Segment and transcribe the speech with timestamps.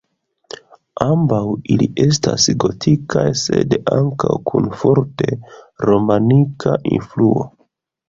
[1.05, 1.41] Ambaŭ
[1.75, 5.33] ili estas gotikaj sed ankaŭ kun forte
[5.93, 7.51] romanika influo.